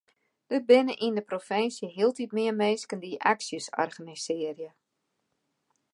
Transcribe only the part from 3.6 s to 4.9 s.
organisearje.